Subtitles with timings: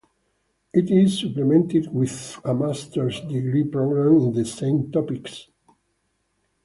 [0.73, 5.45] It is supplemented with a Master's degree program in the same topics.